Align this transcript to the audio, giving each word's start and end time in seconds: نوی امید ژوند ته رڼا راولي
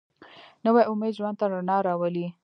نوی 0.65 0.83
امید 0.91 1.13
ژوند 1.17 1.35
ته 1.39 1.45
رڼا 1.51 1.77
راولي 1.87 2.27